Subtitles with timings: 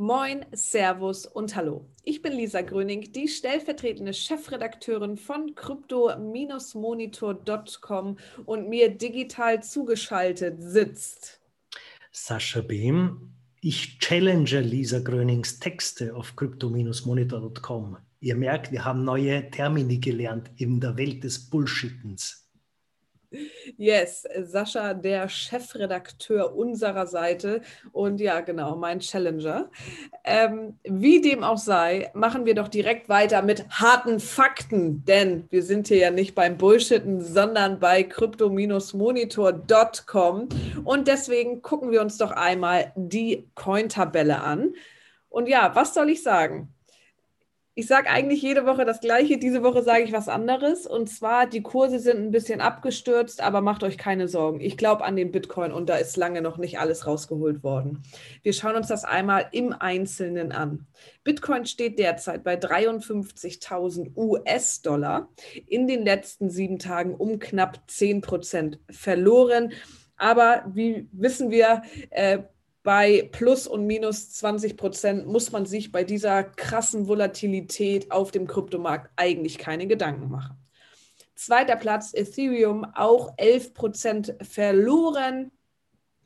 [0.00, 1.84] Moin, Servus und Hallo.
[2.04, 8.16] Ich bin Lisa Gröning, die stellvertretende Chefredakteurin von crypto-monitor.com
[8.46, 11.42] und mir digital zugeschaltet sitzt
[12.12, 13.34] Sascha Behm.
[13.60, 17.98] Ich challenge Lisa Grönings Texte auf crypto-monitor.com.
[18.20, 22.39] Ihr merkt, wir haben neue Termini gelernt in der Welt des Bullshittens.
[23.76, 27.60] Yes, Sascha, der Chefredakteur unserer Seite
[27.92, 29.70] und ja, genau, mein Challenger.
[30.24, 35.62] Ähm, wie dem auch sei, machen wir doch direkt weiter mit harten Fakten, denn wir
[35.62, 40.48] sind hier ja nicht beim Bullshitten, sondern bei crypto-monitor.com
[40.84, 44.74] und deswegen gucken wir uns doch einmal die Coin-Tabelle an.
[45.28, 46.74] Und ja, was soll ich sagen?
[47.80, 49.38] Ich sage eigentlich jede Woche das Gleiche.
[49.38, 50.86] Diese Woche sage ich was anderes.
[50.86, 54.60] Und zwar, die Kurse sind ein bisschen abgestürzt, aber macht euch keine Sorgen.
[54.60, 58.02] Ich glaube an den Bitcoin und da ist lange noch nicht alles rausgeholt worden.
[58.42, 60.88] Wir schauen uns das einmal im Einzelnen an.
[61.24, 65.30] Bitcoin steht derzeit bei 53.000 US-Dollar.
[65.66, 69.72] In den letzten sieben Tagen um knapp 10 Prozent verloren.
[70.16, 72.40] Aber wie wissen wir, äh,
[72.82, 78.46] bei plus und minus 20 Prozent muss man sich bei dieser krassen Volatilität auf dem
[78.46, 80.56] Kryptomarkt eigentlich keine Gedanken machen.
[81.34, 85.50] Zweiter Platz Ethereum, auch 11 Prozent verloren.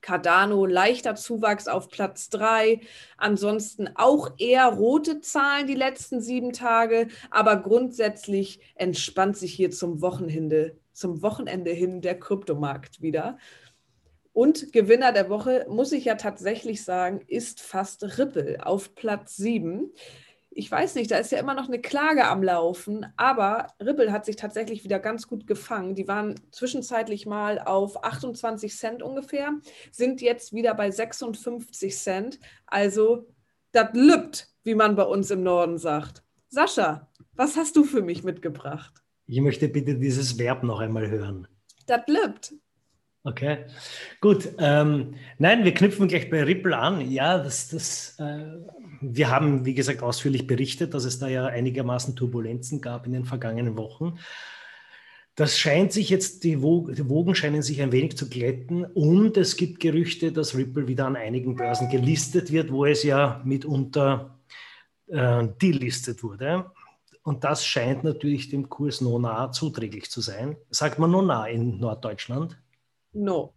[0.01, 2.81] Cardano leichter Zuwachs auf Platz 3.
[3.17, 10.03] Ansonsten auch eher rote Zahlen die letzten sieben Tage, aber grundsätzlich entspannt sich hier zum
[10.03, 13.39] Wochenende, zum Wochenende hin der Kryptomarkt wieder.
[14.35, 19.93] Und Gewinner der Woche, muss ich ja tatsächlich sagen, ist fast Ripple auf Platz 7.
[20.51, 24.25] Ich weiß nicht, da ist ja immer noch eine Klage am Laufen, aber Ripple hat
[24.25, 25.95] sich tatsächlich wieder ganz gut gefangen.
[25.95, 29.53] Die waren zwischenzeitlich mal auf 28 Cent ungefähr,
[29.93, 32.41] sind jetzt wieder bei 56 Cent.
[32.67, 33.29] Also,
[33.71, 36.25] das lübt, wie man bei uns im Norden sagt.
[36.48, 38.95] Sascha, was hast du für mich mitgebracht?
[39.27, 41.47] Ich möchte bitte dieses Verb noch einmal hören.
[41.87, 42.55] Das lübt.
[43.27, 43.64] Okay,
[44.20, 44.51] gut.
[44.58, 47.11] Ähm, nein, wir knüpfen gleich bei Ripple an.
[47.11, 48.45] Ja, das, das, äh,
[49.01, 53.24] wir haben, wie gesagt, ausführlich berichtet, dass es da ja einigermaßen Turbulenzen gab in den
[53.24, 54.18] vergangenen Wochen.
[55.36, 59.80] Das scheint sich jetzt, die, Wogen, scheinen sich ein wenig zu glätten und es gibt
[59.80, 64.39] Gerüchte, dass Ripple wieder an einigen Börsen gelistet wird, wo es ja mitunter
[65.08, 66.70] äh, delistet wurde.
[67.23, 70.57] Und das scheint natürlich dem Kurs Nona zuträglich zu sein.
[70.68, 72.58] Sagt man Nona in Norddeutschland?
[73.14, 73.55] No.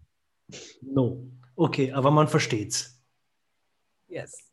[0.82, 1.28] No.
[1.56, 3.04] Okay, aber man versteht's.
[4.08, 4.52] Yes.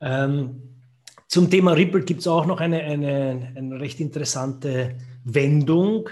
[0.00, 0.62] Ähm,
[1.28, 6.10] zum Thema Ripple gibt es auch noch eine, eine, eine, recht interessante Wendung.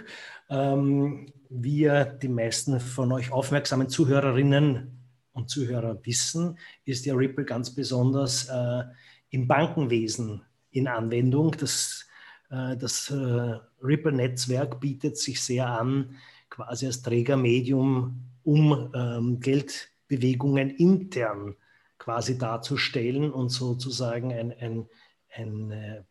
[0.48, 1.91] Ähm, wie
[2.22, 4.99] die meisten von euch aufmerksamen Zuhörerinnen
[5.32, 8.84] und Zuhörer wissen, ist ja Ripple ganz besonders äh,
[9.31, 11.53] im Bankenwesen in Anwendung.
[11.53, 12.06] Das,
[12.50, 16.16] äh, das äh, Ripple-Netzwerk bietet sich sehr an,
[16.52, 21.56] quasi als Trägermedium, um ähm, Geldbewegungen intern
[21.98, 24.86] quasi darzustellen und sozusagen ein, ein,
[25.34, 26.02] ein äh,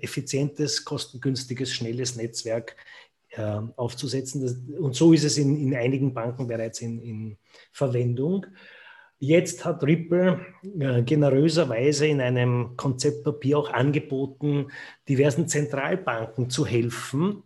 [0.00, 2.76] effizientes, kostengünstiges, schnelles Netzwerk
[3.30, 4.40] äh, aufzusetzen.
[4.40, 7.36] Das, und so ist es in, in einigen Banken bereits in, in
[7.70, 8.46] Verwendung.
[9.18, 10.44] Jetzt hat Ripple
[10.78, 14.66] äh, generöserweise in einem Konzeptpapier auch angeboten,
[15.08, 17.44] diversen Zentralbanken zu helfen,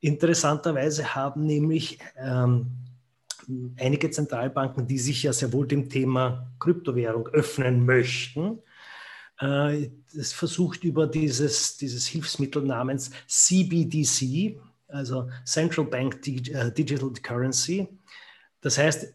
[0.00, 2.66] Interessanterweise haben nämlich ähm,
[3.78, 8.58] einige Zentralbanken, die sich ja sehr wohl dem Thema Kryptowährung öffnen möchten,
[9.40, 9.88] äh,
[10.22, 14.58] versucht über dieses, dieses Hilfsmittel namens CBDC,
[14.88, 17.88] also Central Bank äh, Digital Currency.
[18.60, 19.14] Das heißt,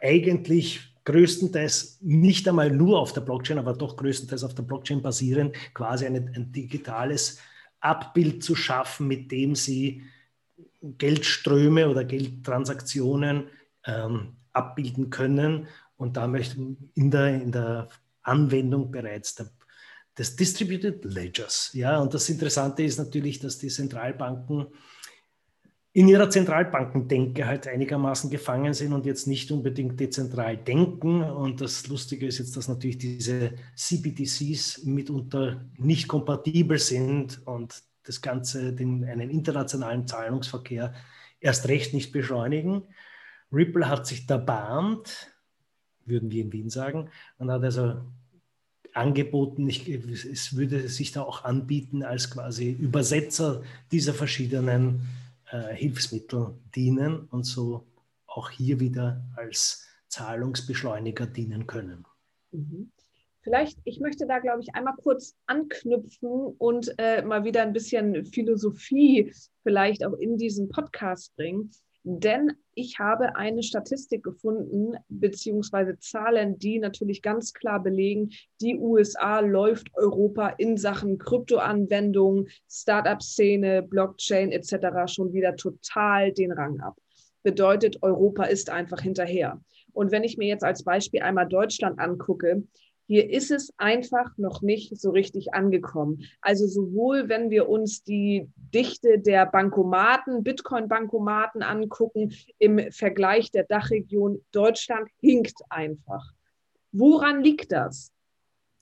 [0.00, 5.52] eigentlich größtenteils nicht einmal nur auf der Blockchain, aber doch größtenteils auf der Blockchain basieren,
[5.74, 7.38] quasi ein, ein digitales
[7.82, 10.02] Abbild zu schaffen, mit dem sie
[10.80, 13.48] Geldströme oder Geldtransaktionen
[13.84, 15.68] ähm, abbilden können.
[15.96, 17.88] Und da möchten in der, in der
[18.22, 19.50] Anwendung bereits der,
[20.16, 21.70] des Distributed Ledgers.
[21.72, 24.66] Ja, und das Interessante ist natürlich, dass die Zentralbanken
[25.94, 31.22] in ihrer Zentralbankendenke halt einigermaßen gefangen sind und jetzt nicht unbedingt dezentral denken.
[31.22, 38.22] Und das Lustige ist jetzt, dass natürlich diese CBDCs mitunter nicht kompatibel sind und das
[38.22, 40.94] Ganze, den, einen internationalen Zahlungsverkehr
[41.40, 42.84] erst recht nicht beschleunigen.
[43.52, 45.30] Ripple hat sich da bahnt,
[46.06, 48.00] würden wir in Wien sagen, und hat also
[48.94, 55.06] angeboten, ich, es würde sich da auch anbieten, als quasi Übersetzer dieser verschiedenen
[55.52, 57.86] äh, Hilfsmittel dienen und so
[58.26, 62.04] auch hier wieder als Zahlungsbeschleuniger dienen können.
[62.50, 62.90] Mhm.
[63.42, 68.24] Vielleicht, ich möchte da, glaube ich, einmal kurz anknüpfen und äh, mal wieder ein bisschen
[68.24, 69.32] Philosophie
[69.62, 71.70] vielleicht auch in diesen Podcast bringen.
[72.04, 79.40] Denn ich habe eine Statistik gefunden, beziehungsweise Zahlen, die natürlich ganz klar belegen, die USA
[79.40, 85.06] läuft Europa in Sachen Kryptoanwendungen, Startup-Szene, Blockchain etc.
[85.06, 86.96] schon wieder total den Rang ab.
[87.44, 89.60] Bedeutet, Europa ist einfach hinterher.
[89.92, 92.64] Und wenn ich mir jetzt als Beispiel einmal Deutschland angucke,
[93.12, 96.24] hier ist es einfach noch nicht so richtig angekommen.
[96.40, 104.42] Also sowohl, wenn wir uns die Dichte der Bankomaten, Bitcoin-Bankomaten angucken, im Vergleich der Dachregion,
[104.50, 106.32] Deutschland hinkt einfach.
[106.90, 108.12] Woran liegt das?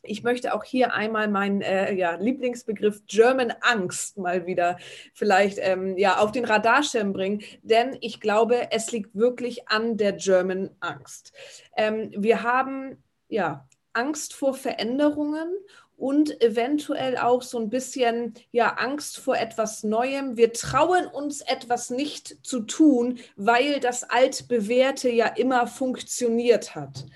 [0.02, 4.78] Ich möchte auch hier einmal meinen äh, ja, Lieblingsbegriff German Angst mal wieder
[5.12, 10.12] vielleicht ähm, ja, auf den Radarschirm bringen, denn ich glaube, es liegt wirklich an der
[10.12, 11.32] German Angst.
[11.76, 15.48] Ähm, wir haben ja Angst vor Veränderungen
[15.96, 20.36] und eventuell auch so ein bisschen ja Angst vor etwas Neuem.
[20.36, 27.06] Wir trauen uns etwas nicht zu tun, weil das altbewährte ja immer funktioniert hat.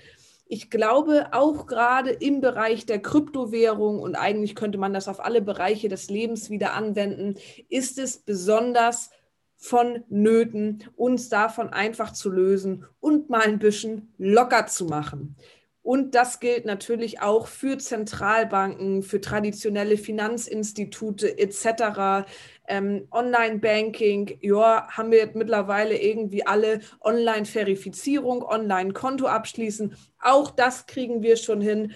[0.47, 5.41] Ich glaube, auch gerade im Bereich der Kryptowährung und eigentlich könnte man das auf alle
[5.41, 7.35] Bereiche des Lebens wieder anwenden,
[7.69, 9.09] ist es besonders
[9.57, 15.35] vonnöten, uns davon einfach zu lösen und mal ein bisschen locker zu machen.
[15.85, 22.27] Und das gilt natürlich auch für Zentralbanken, für traditionelle Finanzinstitute etc.
[22.67, 29.95] Ähm, Online-Banking, ja, haben wir mittlerweile irgendwie alle Online-Verifizierung, Online-Konto abschließen.
[30.19, 31.93] Auch das kriegen wir schon hin.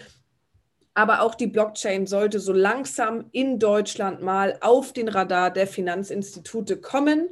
[0.94, 6.78] Aber auch die Blockchain sollte so langsam in Deutschland mal auf den Radar der Finanzinstitute
[6.78, 7.30] kommen.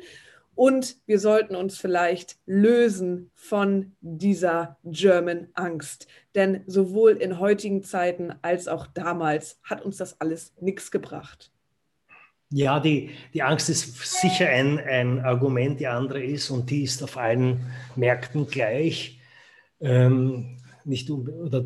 [0.58, 6.08] Und wir sollten uns vielleicht lösen von dieser German Angst.
[6.34, 11.52] Denn sowohl in heutigen Zeiten als auch damals hat uns das alles nichts gebracht.
[12.50, 15.80] Ja, die, die Angst ist sicher ein, ein Argument.
[15.80, 19.22] Die andere ist, und die ist auf allen Märkten gleich,
[19.80, 21.66] ähm, nicht oder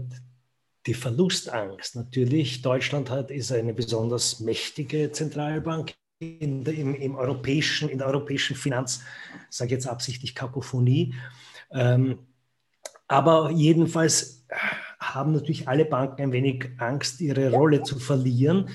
[0.86, 2.62] die Verlustangst natürlich.
[2.62, 8.56] Deutschland hat, ist eine besonders mächtige Zentralbank in der, im, im, europäischen, in der europäischen
[8.56, 9.04] Finanz,
[9.50, 11.16] sage ich jetzt absichtlich Kakophonie.
[11.72, 12.20] Ähm,
[13.08, 14.46] aber jedenfalls
[15.00, 18.70] haben natürlich alle Banken ein wenig Angst, ihre Rolle zu verlieren.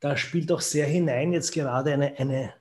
[0.00, 2.54] Da spielt auch sehr hinein jetzt gerade eine, eine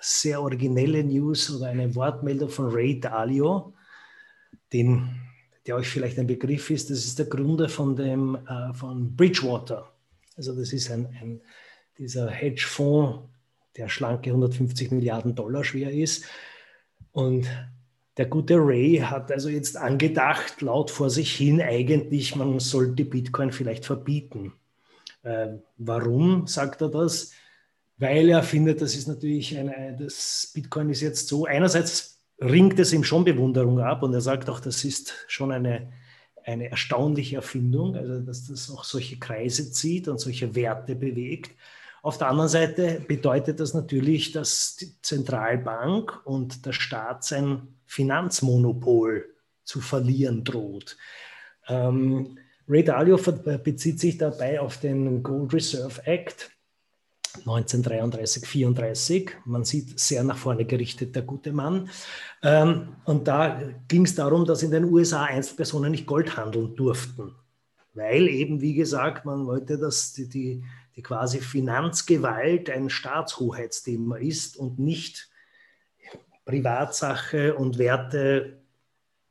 [0.00, 3.74] sehr originelle News oder eine Wortmeldung von Ray Dalio,
[4.72, 5.08] den,
[5.66, 6.88] der euch vielleicht ein Begriff ist.
[6.88, 9.90] Das ist der Gründer von, dem, äh, von Bridgewater.
[10.36, 11.40] Also das ist ein, ein
[11.98, 13.28] dieser Hedgefonds,
[13.78, 16.24] der schlanke 150 Milliarden Dollar schwer ist.
[17.12, 17.48] Und
[18.16, 23.52] der gute Ray hat also jetzt angedacht, laut vor sich hin, eigentlich, man sollte Bitcoin
[23.52, 24.52] vielleicht verbieten.
[25.22, 27.32] Äh, warum sagt er das?
[27.96, 32.92] Weil er findet, das ist natürlich eine, das Bitcoin ist jetzt so, einerseits ringt es
[32.92, 35.92] ihm schon Bewunderung ab und er sagt auch, das ist schon eine,
[36.44, 41.52] eine erstaunliche Erfindung, also dass das auch solche Kreise zieht und solche Werte bewegt.
[42.02, 49.24] Auf der anderen Seite bedeutet das natürlich, dass die Zentralbank und der Staat sein Finanzmonopol
[49.64, 50.96] zu verlieren droht.
[51.68, 53.18] Ähm, Ray Dalio
[53.64, 56.50] bezieht sich dabei auf den Gold Reserve Act
[57.44, 59.30] 1933-34.
[59.44, 61.88] Man sieht sehr nach vorne gerichtet, der gute Mann.
[62.42, 67.34] Ähm, und da ging es darum, dass in den USA Einzelpersonen nicht Gold handeln durften,
[67.94, 70.64] weil eben, wie gesagt, man wollte, dass die, die
[70.98, 75.30] die quasi Finanzgewalt ein Staatshoheitsthema ist und nicht
[76.44, 78.64] Privatsache und Werte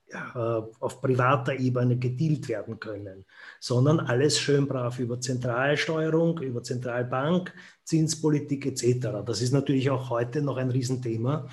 [0.10, 3.26] ja, auf privater Ebene gedealt werden können,
[3.60, 9.26] sondern alles schön brav über Zentralsteuerung, über Zentralbank, Zinspolitik etc.
[9.26, 11.50] Das ist natürlich auch heute noch ein Riesenthema.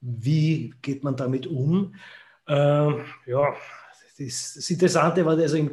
[0.00, 1.94] Wie geht man damit um?
[2.48, 3.54] Äh, ja,
[4.18, 5.68] das, das Interessante war, also in,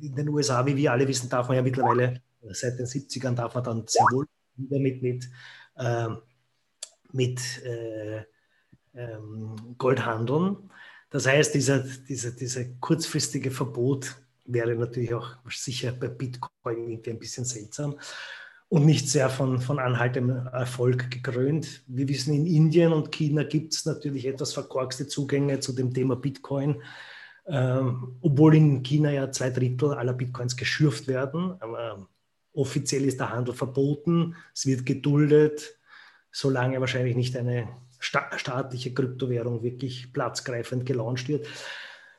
[0.00, 2.22] in, den USA, wie wir alle wissen, darf man ja mittlerweile
[2.52, 4.26] seit den 70ern darf man dann sehr wohl
[4.56, 5.28] wieder mit, mit,
[5.76, 6.08] äh,
[7.12, 8.24] mit äh,
[8.94, 10.70] ähm, Gold handeln.
[11.10, 17.18] Das heißt, dieser, dieser, dieser kurzfristige Verbot wäre natürlich auch sicher bei Bitcoin irgendwie ein
[17.18, 17.96] bisschen seltsam
[18.68, 21.84] und nicht sehr von, von anhaltendem Erfolg gekrönt.
[21.86, 26.16] Wir wissen, in Indien und China gibt es natürlich etwas verkorkste Zugänge zu dem Thema
[26.16, 26.82] Bitcoin,
[27.46, 31.54] ähm, obwohl in China ja zwei Drittel aller Bitcoins geschürft werden.
[31.60, 32.08] Aber
[32.56, 35.78] Offiziell ist der Handel verboten, es wird geduldet,
[36.32, 41.46] solange wahrscheinlich nicht eine sta staatliche Kryptowährung wirklich platzgreifend gelauncht wird.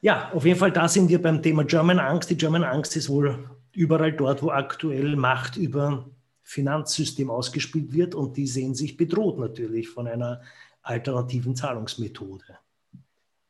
[0.01, 2.29] Ja, auf jeden Fall, da sind wir beim Thema German Angst.
[2.29, 6.09] Die German Angst ist wohl überall dort, wo aktuell Macht über
[6.43, 10.41] Finanzsystem ausgespielt wird und die sehen sich bedroht natürlich von einer
[10.81, 12.57] alternativen Zahlungsmethode.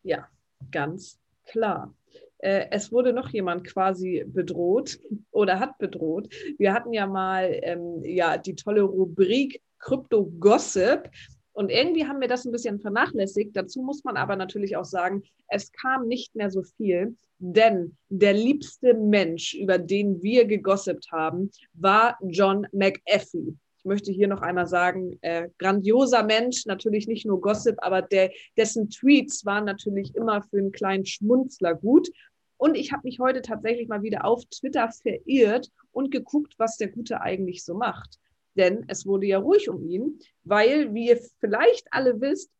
[0.03, 0.27] Ja,
[0.71, 1.93] ganz klar.
[2.39, 4.99] Äh, es wurde noch jemand quasi bedroht
[5.31, 6.33] oder hat bedroht.
[6.57, 11.09] Wir hatten ja mal ähm, ja, die tolle Rubrik Krypto Gossip.
[11.53, 13.55] Und irgendwie haben wir das ein bisschen vernachlässigt.
[13.55, 18.33] Dazu muss man aber natürlich auch sagen, es kam nicht mehr so viel, denn der
[18.33, 23.55] liebste Mensch, über den wir gegossipt haben, war John McAfee.
[23.87, 28.89] Möchte hier noch einmal sagen, äh, grandioser Mensch, natürlich nicht nur Gossip, aber der, dessen
[28.89, 32.09] Tweets waren natürlich immer für einen kleinen Schmunzler gut.
[32.57, 36.89] Und ich habe mich heute tatsächlich mal wieder auf Twitter verirrt und geguckt, was der
[36.89, 38.19] Gute eigentlich so macht.
[38.55, 42.51] Denn es wurde ja ruhig um ihn, weil, wie ihr vielleicht alle wisst,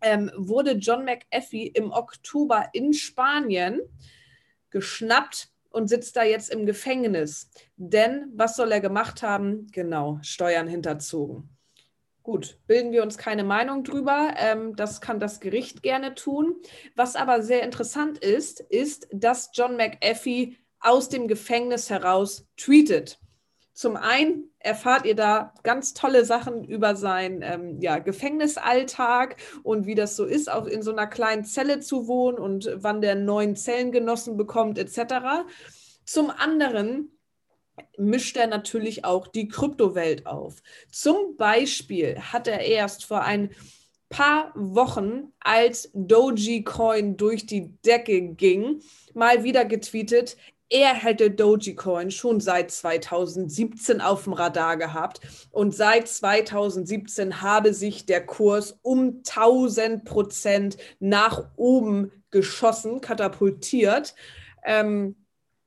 [0.00, 3.80] ähm, wurde John McAfee im Oktober in Spanien
[4.70, 7.50] geschnappt und sitzt da jetzt im Gefängnis.
[7.76, 9.66] Denn was soll er gemacht haben?
[9.72, 11.48] Genau, Steuern hinterzogen.
[12.22, 14.34] Gut, bilden wir uns keine Meinung drüber.
[14.36, 16.54] Ähm, das kann das Gericht gerne tun.
[16.94, 23.18] Was aber sehr interessant ist, ist, dass John McAfee aus dem Gefängnis heraus tweetet.
[23.74, 29.94] Zum einen erfahrt ihr da ganz tolle Sachen über seinen ähm, ja, Gefängnisalltag und wie
[29.94, 33.56] das so ist, auch in so einer kleinen Zelle zu wohnen und wann der neuen
[33.56, 35.46] Zellengenossen bekommt, etc.
[36.04, 37.18] Zum anderen
[37.96, 40.56] mischt er natürlich auch die Kryptowelt auf.
[40.90, 43.50] Zum Beispiel hat er erst vor ein
[44.10, 48.82] paar Wochen, als Dogecoin durch die Decke ging,
[49.14, 50.36] mal wieder getweetet,
[50.72, 58.06] er hätte Dogecoin schon seit 2017 auf dem Radar gehabt und seit 2017 habe sich
[58.06, 64.14] der Kurs um 1000 Prozent nach oben geschossen, katapultiert.
[64.64, 65.16] Ähm,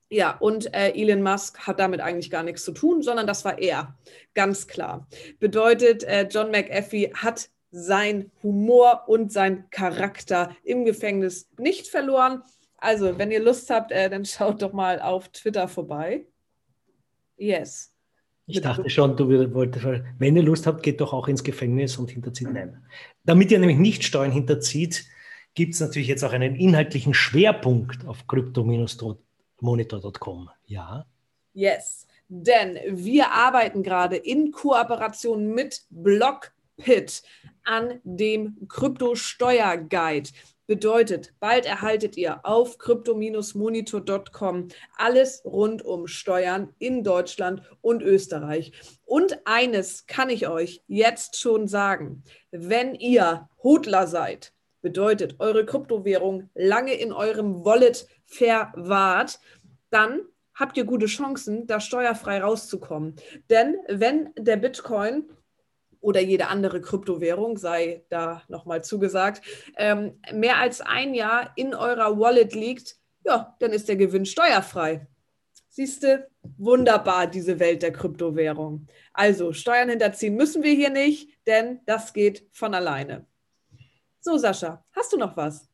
[0.10, 3.60] ja, und äh, Elon Musk hat damit eigentlich gar nichts zu tun, sondern das war
[3.60, 3.96] er,
[4.34, 5.08] ganz klar.
[5.40, 12.42] Bedeutet, äh, John McAfee hat sein Humor und sein Charakter im Gefängnis nicht verloren.
[12.86, 16.28] Also, wenn ihr Lust habt, äh, dann schaut doch mal auf Twitter vorbei.
[17.36, 17.92] Yes.
[18.46, 19.88] Ich dachte schon, du wolltest,
[20.20, 22.52] wenn ihr Lust habt, geht doch auch ins Gefängnis und hinterzieht.
[22.52, 22.86] Nein.
[23.24, 25.04] Damit ihr nämlich nicht Steuern hinterzieht,
[25.56, 30.50] gibt es natürlich jetzt auch einen inhaltlichen Schwerpunkt auf crypto-monitor.com.
[30.68, 31.08] Ja.
[31.54, 32.06] Yes.
[32.28, 37.24] Denn wir arbeiten gerade in Kooperation mit Blockpit
[37.64, 40.30] an dem Krypto-Steuer-Guide.
[40.68, 48.72] Bedeutet, bald erhaltet ihr auf crypto-monitor.com alles rund um Steuern in Deutschland und Österreich.
[49.06, 52.24] Und eines kann ich euch jetzt schon sagen.
[52.50, 59.40] Wenn ihr Hodler seid, bedeutet eure Kryptowährung lange in eurem Wallet verwahrt,
[59.92, 60.22] dann
[60.56, 63.16] habt ihr gute Chancen, da steuerfrei rauszukommen.
[63.50, 65.30] Denn wenn der Bitcoin
[66.06, 69.42] oder jede andere Kryptowährung, sei da nochmal zugesagt,
[69.76, 75.08] ähm, mehr als ein Jahr in eurer Wallet liegt, ja, dann ist der Gewinn steuerfrei.
[75.70, 76.26] Siehst du,
[76.58, 78.88] wunderbar, diese Welt der Kryptowährung.
[79.14, 83.26] Also, Steuern hinterziehen müssen wir hier nicht, denn das geht von alleine.
[84.20, 85.68] So, Sascha, hast du noch was?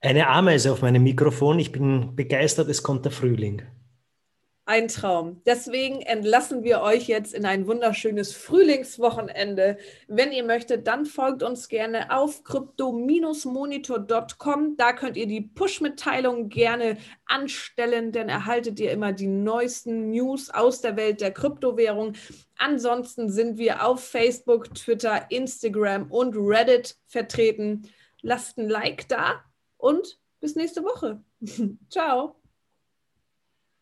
[0.00, 1.58] Eine Ameise auf meinem Mikrofon.
[1.60, 3.62] Ich bin begeistert, es kommt der Frühling.
[4.68, 5.42] Ein Traum.
[5.46, 9.78] Deswegen entlassen wir euch jetzt in ein wunderschönes Frühlingswochenende.
[10.08, 14.76] Wenn ihr möchtet, dann folgt uns gerne auf crypto-monitor.com.
[14.76, 16.96] Da könnt ihr die Push-Mitteilung gerne
[17.26, 22.14] anstellen, denn erhaltet ihr immer die neuesten News aus der Welt der Kryptowährung.
[22.58, 27.88] Ansonsten sind wir auf Facebook, Twitter, Instagram und Reddit vertreten.
[28.20, 29.44] Lasst ein Like da
[29.76, 31.22] und bis nächste Woche.
[31.88, 32.34] Ciao.